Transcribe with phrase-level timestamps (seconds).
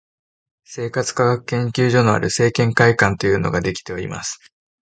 [0.63, 4.39] 生活科学研究所のある生研会館というのができております